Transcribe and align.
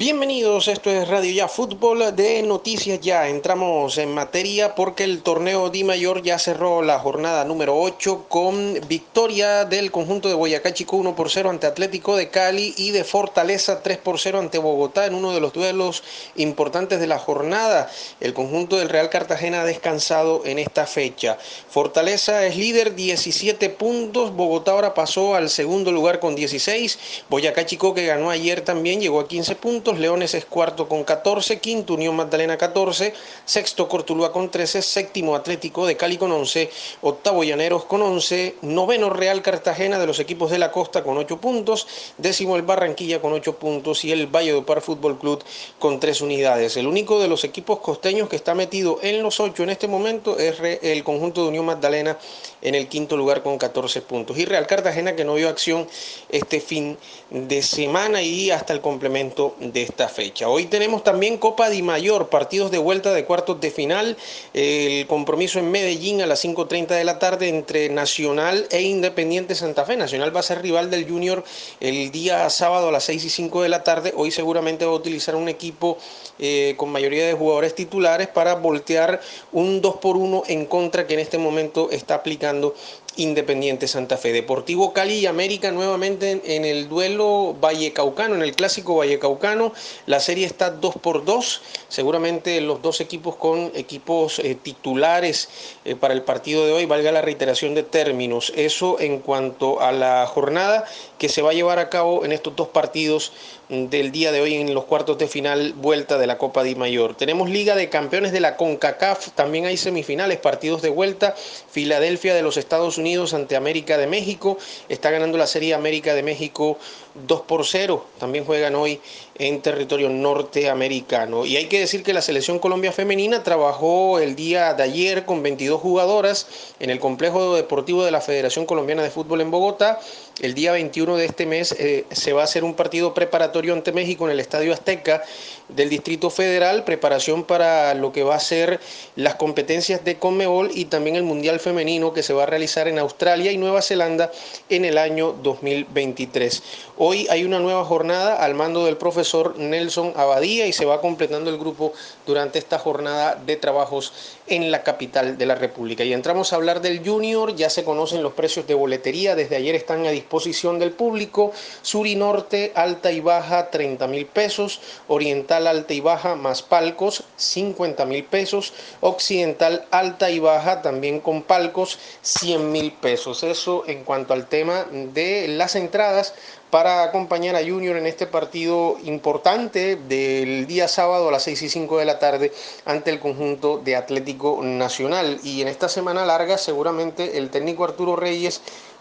Bienvenidos, 0.00 0.68
esto 0.68 0.90
es 0.90 1.08
Radio 1.08 1.32
Ya 1.32 1.48
Fútbol 1.48 2.14
de 2.14 2.44
Noticias 2.44 3.00
Ya. 3.00 3.28
Entramos 3.28 3.98
en 3.98 4.14
materia 4.14 4.76
porque 4.76 5.02
el 5.02 5.22
torneo 5.22 5.70
Di 5.70 5.82
Mayor 5.82 6.22
ya 6.22 6.38
cerró 6.38 6.82
la 6.82 7.00
jornada 7.00 7.44
número 7.44 7.76
8 7.76 8.26
con 8.28 8.78
victoria 8.86 9.64
del 9.64 9.90
conjunto 9.90 10.28
de 10.28 10.36
Boyacá 10.36 10.72
Chico 10.72 10.98
1 10.98 11.16
por 11.16 11.30
0 11.30 11.50
ante 11.50 11.66
Atlético 11.66 12.14
de 12.14 12.30
Cali 12.30 12.74
y 12.76 12.92
de 12.92 13.02
Fortaleza 13.02 13.82
3 13.82 13.98
por 13.98 14.20
0 14.20 14.38
ante 14.38 14.58
Bogotá 14.58 15.04
en 15.04 15.14
uno 15.14 15.32
de 15.32 15.40
los 15.40 15.52
duelos 15.52 16.04
importantes 16.36 17.00
de 17.00 17.08
la 17.08 17.18
jornada. 17.18 17.90
El 18.20 18.34
conjunto 18.34 18.76
del 18.76 18.90
Real 18.90 19.10
Cartagena 19.10 19.62
ha 19.62 19.64
descansado 19.64 20.42
en 20.44 20.60
esta 20.60 20.86
fecha. 20.86 21.38
Fortaleza 21.70 22.46
es 22.46 22.56
líder 22.56 22.94
17 22.94 23.68
puntos, 23.70 24.32
Bogotá 24.32 24.70
ahora 24.70 24.94
pasó 24.94 25.34
al 25.34 25.50
segundo 25.50 25.90
lugar 25.90 26.20
con 26.20 26.36
16, 26.36 27.24
Boyacá 27.28 27.66
Chico 27.66 27.94
que 27.94 28.06
ganó 28.06 28.30
ayer 28.30 28.60
también 28.60 29.00
llegó 29.00 29.18
a 29.18 29.26
15 29.26 29.56
puntos. 29.56 29.87
Leones 29.96 30.34
es 30.34 30.44
cuarto 30.44 30.88
con 30.88 31.04
14, 31.04 31.60
quinto 31.60 31.94
Unión 31.94 32.16
Magdalena 32.16 32.58
14, 32.58 33.14
sexto 33.44 33.88
Cortulúa 33.88 34.32
con 34.32 34.50
13, 34.50 34.82
séptimo 34.82 35.34
Atlético 35.34 35.86
de 35.86 35.96
Cali 35.96 36.18
con 36.18 36.30
11, 36.32 36.68
octavo 37.00 37.44
Llaneros 37.44 37.84
con 37.84 38.02
11, 38.02 38.56
noveno 38.62 39.08
Real 39.08 39.40
Cartagena 39.40 39.98
de 39.98 40.06
los 40.06 40.18
equipos 40.18 40.50
de 40.50 40.58
la 40.58 40.70
costa 40.70 41.02
con 41.02 41.16
8 41.16 41.40
puntos, 41.40 41.86
décimo 42.18 42.56
el 42.56 42.62
Barranquilla 42.62 43.20
con 43.20 43.32
8 43.32 43.56
puntos 43.56 44.04
y 44.04 44.12
el 44.12 44.26
Valle 44.26 44.52
de 44.52 44.62
Par 44.62 44.82
Fútbol 44.82 45.18
Club 45.18 45.42
con 45.78 46.00
3 46.00 46.20
unidades. 46.20 46.76
El 46.76 46.86
único 46.86 47.20
de 47.20 47.28
los 47.28 47.44
equipos 47.44 47.78
costeños 47.78 48.28
que 48.28 48.36
está 48.36 48.54
metido 48.54 48.98
en 49.02 49.22
los 49.22 49.40
8 49.40 49.62
en 49.62 49.70
este 49.70 49.88
momento 49.88 50.38
es 50.38 50.56
el 50.60 51.04
conjunto 51.04 51.42
de 51.42 51.48
Unión 51.48 51.66
Magdalena 51.66 52.18
en 52.60 52.74
el 52.74 52.88
quinto 52.88 53.16
lugar 53.16 53.42
con 53.42 53.56
14 53.56 54.02
puntos. 54.02 54.36
Y 54.38 54.44
Real 54.44 54.66
Cartagena 54.66 55.14
que 55.14 55.24
no 55.24 55.34
vio 55.34 55.48
acción 55.48 55.86
este 56.28 56.60
fin 56.60 56.98
de 57.30 57.62
semana 57.62 58.22
y 58.22 58.50
hasta 58.50 58.72
el 58.72 58.80
complemento 58.80 59.54
de 59.60 59.77
esta 59.82 60.08
fecha. 60.08 60.48
Hoy 60.48 60.66
tenemos 60.66 61.04
también 61.04 61.38
Copa 61.38 61.68
Di 61.70 61.82
Mayor, 61.82 62.28
partidos 62.28 62.70
de 62.70 62.78
vuelta 62.78 63.12
de 63.12 63.24
cuartos 63.24 63.60
de 63.60 63.70
final, 63.70 64.16
el 64.54 65.06
compromiso 65.06 65.58
en 65.58 65.70
Medellín 65.70 66.22
a 66.22 66.26
las 66.26 66.44
5.30 66.44 66.88
de 66.88 67.04
la 67.04 67.18
tarde 67.18 67.48
entre 67.48 67.88
Nacional 67.88 68.66
e 68.70 68.82
Independiente 68.82 69.54
Santa 69.54 69.84
Fe. 69.84 69.96
Nacional 69.96 70.34
va 70.34 70.40
a 70.40 70.42
ser 70.42 70.62
rival 70.62 70.90
del 70.90 71.08
Junior 71.08 71.44
el 71.80 72.10
día 72.10 72.48
sábado 72.50 72.88
a 72.88 72.92
las 72.92 73.04
6 73.04 73.24
y 73.24 73.30
5 73.30 73.62
de 73.62 73.68
la 73.68 73.84
tarde. 73.84 74.12
Hoy 74.16 74.30
seguramente 74.30 74.84
va 74.84 74.92
a 74.92 74.96
utilizar 74.96 75.36
un 75.36 75.48
equipo 75.48 75.98
eh, 76.38 76.74
con 76.76 76.90
mayoría 76.90 77.26
de 77.26 77.34
jugadores 77.34 77.74
titulares 77.74 78.28
para 78.28 78.54
voltear 78.54 79.20
un 79.52 79.80
2 79.80 79.96
por 79.96 80.16
1 80.16 80.44
en 80.48 80.66
contra 80.66 81.06
que 81.06 81.14
en 81.14 81.20
este 81.20 81.38
momento 81.38 81.90
está 81.90 82.14
aplicando 82.14 82.74
Independiente 83.18 83.88
Santa 83.88 84.16
Fe. 84.16 84.32
Deportivo 84.32 84.92
Cali 84.92 85.18
y 85.18 85.26
América 85.26 85.72
nuevamente 85.72 86.40
en, 86.44 86.64
el 86.64 86.88
duelo 86.88 87.56
Vallecaucano, 87.60 88.36
en 88.36 88.42
el 88.42 88.54
clásico 88.54 88.94
Vallecaucano. 88.94 89.72
La 90.06 90.20
serie 90.20 90.46
está 90.46 90.70
2 90.70 90.94
por 91.02 91.24
2. 91.24 91.62
Seguramente 91.88 92.60
los 92.60 92.80
dos 92.80 93.00
equipos 93.00 93.34
con 93.34 93.72
equipos 93.74 94.38
eh, 94.38 94.54
titulares 94.54 95.48
eh, 95.84 95.96
para 95.96 96.14
el 96.14 96.22
partido 96.22 96.64
de 96.64 96.72
hoy, 96.72 96.86
valga 96.86 97.10
la 97.10 97.20
reiteración 97.20 97.74
de 97.74 97.82
términos. 97.82 98.52
Eso 98.54 99.00
en 99.00 99.18
cuanto 99.18 99.80
a 99.80 99.90
la 99.90 100.24
jornada 100.26 100.84
que 101.18 101.28
se 101.28 101.42
va 101.42 101.50
a 101.50 101.54
llevar 101.54 101.80
a 101.80 101.90
cabo 101.90 102.24
en 102.24 102.30
estos 102.30 102.54
dos 102.54 102.68
partidos 102.68 103.32
del 103.68 104.12
día 104.12 104.32
de 104.32 104.40
hoy 104.40 104.54
en 104.54 104.72
los 104.72 104.84
cuartos 104.84 105.18
de 105.18 105.28
final 105.28 105.74
vuelta 105.74 106.16
de 106.16 106.26
la 106.26 106.38
Copa 106.38 106.62
Di 106.62 106.74
Mayor. 106.74 107.16
Tenemos 107.16 107.50
Liga 107.50 107.74
de 107.74 107.90
Campeones 107.90 108.32
de 108.32 108.40
la 108.40 108.56
CONCACAF, 108.56 109.32
también 109.32 109.66
hay 109.66 109.76
semifinales, 109.76 110.38
partidos 110.38 110.80
de 110.80 110.88
vuelta. 110.88 111.34
Filadelfia 111.70 112.34
de 112.34 112.42
los 112.42 112.56
Estados 112.56 112.96
Unidos 112.96 113.07
ante 113.16 113.56
América 113.56 113.96
de 113.96 114.06
México, 114.06 114.58
está 114.88 115.10
ganando 115.10 115.38
la 115.38 115.46
Serie 115.46 115.72
América 115.72 116.14
de 116.14 116.22
México 116.22 116.78
2 117.26 117.40
por 117.42 117.64
0. 117.64 118.04
También 118.18 118.44
juegan 118.44 118.74
hoy 118.74 119.00
en 119.38 119.62
territorio 119.62 120.08
norteamericano. 120.08 121.46
Y 121.46 121.56
hay 121.56 121.66
que 121.66 121.78
decir 121.78 122.02
que 122.02 122.12
la 122.12 122.22
selección 122.22 122.58
Colombia 122.58 122.92
femenina 122.92 123.44
trabajó 123.44 124.18
el 124.18 124.34
día 124.34 124.74
de 124.74 124.82
ayer 124.82 125.24
con 125.24 125.42
22 125.42 125.80
jugadoras 125.80 126.46
en 126.80 126.90
el 126.90 126.98
complejo 126.98 127.54
deportivo 127.54 128.04
de 128.04 128.10
la 128.10 128.20
Federación 128.20 128.66
Colombiana 128.66 129.02
de 129.02 129.10
Fútbol 129.10 129.40
en 129.40 129.50
Bogotá. 129.50 130.00
El 130.40 130.54
día 130.54 130.72
21 130.72 131.16
de 131.16 131.24
este 131.24 131.46
mes 131.46 131.72
eh, 131.78 132.04
se 132.10 132.32
va 132.32 132.42
a 132.42 132.44
hacer 132.44 132.64
un 132.64 132.74
partido 132.74 133.14
preparatorio 133.14 133.74
ante 133.74 133.92
México 133.92 134.24
en 134.24 134.32
el 134.32 134.40
Estadio 134.40 134.72
Azteca 134.72 135.22
del 135.68 135.88
Distrito 135.88 136.30
Federal, 136.30 136.84
preparación 136.84 137.44
para 137.44 137.94
lo 137.94 138.12
que 138.12 138.22
va 138.22 138.36
a 138.36 138.40
ser 138.40 138.80
las 139.16 139.34
competencias 139.34 140.04
de 140.04 140.16
Conmebol 140.16 140.70
y 140.72 140.86
también 140.86 141.16
el 141.16 141.24
Mundial 141.24 141.60
Femenino 141.60 142.12
que 142.12 142.22
se 142.22 142.32
va 142.32 142.44
a 142.44 142.46
realizar 142.46 142.88
en 142.88 142.98
Australia 142.98 143.52
y 143.52 143.58
Nueva 143.58 143.82
Zelanda 143.82 144.30
en 144.68 144.84
el 144.84 144.96
año 144.96 145.34
2023. 145.42 146.62
Hoy 146.96 147.26
hay 147.30 147.44
una 147.44 147.58
nueva 147.58 147.84
jornada 147.84 148.36
al 148.42 148.54
mando 148.54 148.86
del 148.86 148.96
profesor 148.96 149.27
Nelson 149.56 150.12
Abadía 150.16 150.66
y 150.66 150.72
se 150.72 150.84
va 150.84 151.00
completando 151.00 151.50
el 151.50 151.58
grupo 151.58 151.92
durante 152.26 152.58
esta 152.58 152.78
jornada 152.78 153.34
de 153.34 153.56
trabajos 153.56 154.12
en 154.46 154.70
la 154.70 154.82
capital 154.82 155.36
de 155.36 155.46
la 155.46 155.54
República. 155.54 156.04
Y 156.04 156.12
entramos 156.12 156.52
a 156.52 156.56
hablar 156.56 156.80
del 156.80 157.06
Junior, 157.06 157.54
ya 157.54 157.70
se 157.70 157.84
conocen 157.84 158.22
los 158.22 158.32
precios 158.32 158.66
de 158.66 158.74
boletería, 158.74 159.34
desde 159.34 159.56
ayer 159.56 159.74
están 159.74 160.06
a 160.06 160.10
disposición 160.10 160.78
del 160.78 160.92
público, 160.92 161.52
sur 161.82 162.06
y 162.06 162.16
norte, 162.16 162.72
alta 162.74 163.12
y 163.12 163.20
baja 163.20 163.70
30 163.70 164.06
mil 164.06 164.26
pesos, 164.26 164.80
oriental 165.08 165.66
alta 165.66 165.94
y 165.94 166.00
baja 166.00 166.34
más 166.34 166.62
palcos 166.62 167.24
50 167.36 168.04
mil 168.06 168.24
pesos, 168.24 168.72
occidental 169.00 169.86
alta 169.90 170.30
y 170.30 170.38
baja 170.38 170.82
también 170.82 171.20
con 171.20 171.42
palcos 171.42 171.98
100 172.22 172.72
mil 172.72 172.92
pesos. 172.92 173.42
Eso 173.42 173.84
en 173.86 174.04
cuanto 174.04 174.34
al 174.34 174.46
tema 174.46 174.86
de 174.90 175.48
las 175.48 175.76
entradas. 175.76 176.34
Para 176.70 177.02
acompañar 177.02 177.56
a 177.56 177.60
Junior 177.66 177.96
en 177.96 178.06
este 178.06 178.26
partido 178.26 178.98
importante 179.02 179.17
del 179.20 180.66
día 180.66 180.88
sábado 180.88 181.28
a 181.28 181.32
las 181.32 181.42
6 181.44 181.62
y 181.62 181.68
5 181.68 181.98
de 181.98 182.04
la 182.04 182.18
tarde 182.18 182.52
ante 182.84 183.10
el 183.10 183.20
conjunto 183.20 183.78
de 183.78 183.96
Atlético 183.96 184.60
Nacional. 184.62 185.40
Y 185.42 185.62
en 185.62 185.68
esta 185.68 185.88
semana 185.88 186.24
larga 186.24 186.58
seguramente 186.58 187.38
el 187.38 187.50
técnico 187.50 187.84
Arturo 187.84 188.16
Reyes 188.16 188.60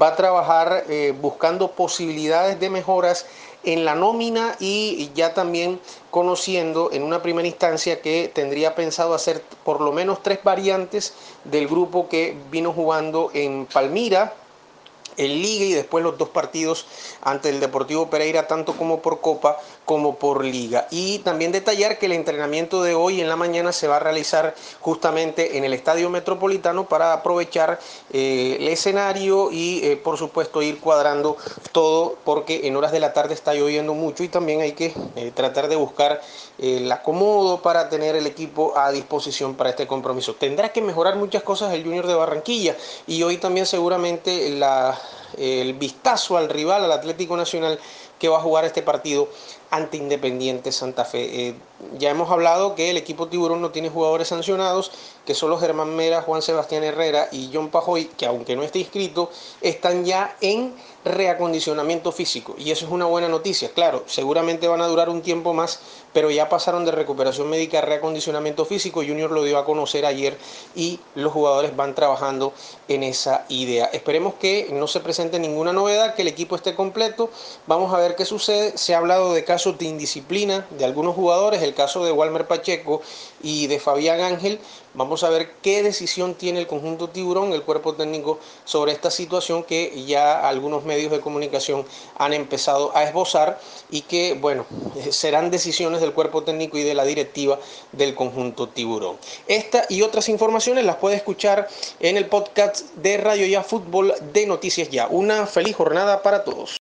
va 0.00 0.08
a 0.08 0.16
trabajar 0.16 0.84
eh, 0.88 1.14
buscando 1.20 1.72
posibilidades 1.72 2.60
de 2.60 2.70
mejoras 2.70 3.26
en 3.64 3.84
la 3.84 3.94
nómina 3.94 4.56
y 4.60 5.10
ya 5.14 5.34
también 5.34 5.80
conociendo 6.10 6.90
en 6.92 7.02
una 7.02 7.22
primera 7.22 7.48
instancia 7.48 8.00
que 8.00 8.30
tendría 8.32 8.74
pensado 8.74 9.14
hacer 9.14 9.42
por 9.64 9.80
lo 9.80 9.92
menos 9.92 10.22
tres 10.22 10.38
variantes 10.42 11.14
del 11.44 11.66
grupo 11.66 12.08
que 12.08 12.36
vino 12.50 12.72
jugando 12.72 13.30
en 13.34 13.66
Palmira, 13.66 14.34
en 15.18 15.42
Liga 15.42 15.64
y 15.66 15.72
después 15.72 16.02
los 16.02 16.16
dos 16.16 16.30
partidos 16.30 16.86
ante 17.22 17.50
el 17.50 17.60
Deportivo 17.60 18.08
Pereira, 18.08 18.46
tanto 18.46 18.74
como 18.74 19.00
por 19.02 19.20
Copa 19.20 19.58
como 19.84 20.16
por 20.16 20.44
Liga. 20.44 20.86
Y 20.90 21.18
también 21.20 21.52
detallar 21.52 21.98
que 21.98 22.06
el 22.06 22.12
entrenamiento 22.12 22.82
de 22.82 22.94
hoy 22.94 23.20
en 23.20 23.28
la 23.28 23.36
mañana 23.36 23.72
se 23.72 23.88
va 23.88 23.96
a 23.96 24.00
realizar 24.00 24.54
justamente 24.80 25.58
en 25.58 25.64
el 25.64 25.72
Estadio 25.72 26.10
Metropolitano 26.10 26.88
para 26.88 27.12
aprovechar 27.12 27.78
eh, 28.12 28.56
el 28.60 28.68
escenario 28.68 29.50
y 29.50 29.80
eh, 29.84 29.96
por 29.96 30.16
supuesto 30.16 30.62
ir 30.62 30.78
cuadrando 30.80 31.36
todo 31.72 32.16
porque 32.24 32.66
en 32.66 32.76
horas 32.76 32.92
de 32.92 33.00
la 33.00 33.12
tarde 33.12 33.34
está 33.34 33.54
lloviendo 33.54 33.94
mucho 33.94 34.22
y 34.22 34.28
también 34.28 34.60
hay 34.60 34.72
que 34.72 34.92
eh, 35.16 35.32
tratar 35.34 35.68
de 35.68 35.76
buscar 35.76 36.20
el 36.58 36.90
acomodo 36.90 37.62
para 37.62 37.88
tener 37.88 38.16
el 38.16 38.26
equipo 38.26 38.76
a 38.76 38.90
disposición 38.90 39.54
para 39.54 39.70
este 39.70 39.86
compromiso. 39.86 40.34
Tendrá 40.34 40.70
que 40.70 40.82
mejorar 40.82 41.16
muchas 41.16 41.42
cosas 41.42 41.72
el 41.72 41.84
Junior 41.84 42.06
de 42.06 42.14
Barranquilla 42.14 42.76
y 43.06 43.22
hoy 43.22 43.38
también 43.38 43.66
seguramente 43.66 44.50
la 44.50 44.98
el 45.36 45.74
vistazo 45.74 46.36
al 46.36 46.48
rival, 46.48 46.84
al 46.84 46.92
Atlético 46.92 47.36
Nacional, 47.36 47.78
que 48.18 48.28
va 48.28 48.38
a 48.38 48.42
jugar 48.42 48.64
este 48.64 48.82
partido 48.82 49.28
ante 49.70 49.96
Independiente 49.96 50.72
Santa 50.72 51.04
Fe. 51.04 51.48
Eh, 51.48 51.54
ya 51.98 52.10
hemos 52.10 52.30
hablado 52.30 52.74
que 52.74 52.90
el 52.90 52.96
equipo 52.96 53.28
Tiburón 53.28 53.60
no 53.60 53.70
tiene 53.70 53.88
jugadores 53.88 54.28
sancionados, 54.28 54.90
que 55.24 55.34
son 55.34 55.50
los 55.50 55.60
Germán 55.60 55.94
Mera, 55.94 56.22
Juan 56.22 56.42
Sebastián 56.42 56.82
Herrera 56.82 57.28
y 57.30 57.50
John 57.52 57.68
Pajoy, 57.68 58.06
que 58.16 58.26
aunque 58.26 58.56
no 58.56 58.62
esté 58.62 58.80
inscrito, 58.80 59.30
están 59.60 60.04
ya 60.04 60.36
en 60.40 60.74
reacondicionamiento 61.04 62.12
físico. 62.12 62.54
Y 62.58 62.70
eso 62.70 62.86
es 62.86 62.92
una 62.92 63.04
buena 63.06 63.28
noticia. 63.28 63.70
Claro, 63.70 64.04
seguramente 64.06 64.68
van 64.68 64.80
a 64.80 64.86
durar 64.86 65.08
un 65.08 65.22
tiempo 65.22 65.54
más, 65.54 65.80
pero 66.12 66.30
ya 66.30 66.48
pasaron 66.48 66.84
de 66.84 66.92
recuperación 66.92 67.48
médica 67.48 67.78
a 67.78 67.82
reacondicionamiento 67.82 68.64
físico. 68.64 69.00
Junior 69.06 69.30
lo 69.30 69.44
dio 69.44 69.58
a 69.58 69.64
conocer 69.64 70.04
ayer 70.06 70.36
y 70.74 71.00
los 71.14 71.32
jugadores 71.32 71.76
van 71.76 71.94
trabajando 71.94 72.52
en 72.88 73.02
esa 73.02 73.44
idea. 73.48 73.86
Esperemos 73.86 74.34
que 74.34 74.68
no 74.72 74.86
se 74.86 75.00
presente 75.00 75.38
ninguna 75.38 75.72
novedad, 75.72 76.14
que 76.14 76.22
el 76.22 76.28
equipo 76.28 76.56
esté 76.56 76.74
completo. 76.74 77.30
Vamos 77.66 77.94
a 77.94 77.98
ver 77.98 78.16
qué 78.16 78.24
sucede. 78.24 78.76
Se 78.76 78.94
ha 78.94 78.98
hablado 78.98 79.32
de 79.32 79.44
casos 79.58 79.76
de 79.76 79.86
indisciplina 79.86 80.68
de 80.78 80.84
algunos 80.84 81.16
jugadores, 81.16 81.62
el 81.62 81.74
caso 81.74 82.04
de 82.04 82.12
Walmer 82.12 82.46
Pacheco 82.46 83.02
y 83.42 83.66
de 83.66 83.80
Fabián 83.80 84.20
Ángel. 84.20 84.60
Vamos 84.94 85.24
a 85.24 85.30
ver 85.30 85.50
qué 85.62 85.82
decisión 85.82 86.34
tiene 86.34 86.60
el 86.60 86.68
conjunto 86.68 87.08
tiburón, 87.08 87.52
el 87.52 87.62
cuerpo 87.62 87.94
técnico, 87.94 88.38
sobre 88.64 88.92
esta 88.92 89.10
situación 89.10 89.64
que 89.64 90.04
ya 90.06 90.48
algunos 90.48 90.84
medios 90.84 91.10
de 91.10 91.18
comunicación 91.18 91.84
han 92.18 92.34
empezado 92.34 92.96
a 92.96 93.02
esbozar 93.02 93.60
y 93.90 94.02
que, 94.02 94.34
bueno, 94.34 94.64
serán 95.10 95.50
decisiones 95.50 96.00
del 96.00 96.12
cuerpo 96.12 96.44
técnico 96.44 96.78
y 96.78 96.84
de 96.84 96.94
la 96.94 97.04
directiva 97.04 97.58
del 97.90 98.14
conjunto 98.14 98.68
tiburón. 98.68 99.16
Esta 99.48 99.86
y 99.88 100.02
otras 100.02 100.28
informaciones 100.28 100.84
las 100.84 100.96
puede 100.96 101.16
escuchar 101.16 101.68
en 101.98 102.16
el 102.16 102.26
podcast 102.26 102.94
de 102.94 103.16
Radio 103.16 103.44
Ya 103.48 103.64
Fútbol 103.64 104.14
de 104.32 104.46
Noticias 104.46 104.88
Ya. 104.88 105.08
Una 105.08 105.46
feliz 105.46 105.74
jornada 105.74 106.22
para 106.22 106.44
todos. 106.44 106.70